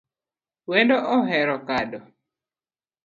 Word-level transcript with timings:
Wendo 0.69 0.95
ohero 1.17 1.55
kado 1.67 1.99